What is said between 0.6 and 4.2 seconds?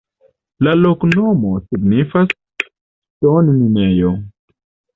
La loknomo signifas: ŝtonminejo.